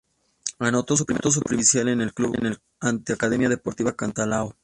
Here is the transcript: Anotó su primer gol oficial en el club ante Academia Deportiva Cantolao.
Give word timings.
Anotó 0.57 0.97
su 0.97 1.05
primer 1.05 1.21
gol 1.21 1.33
oficial 1.45 1.87
en 1.89 2.01
el 2.01 2.11
club 2.11 2.35
ante 2.79 3.13
Academia 3.13 3.49
Deportiva 3.49 3.95
Cantolao. 3.95 4.55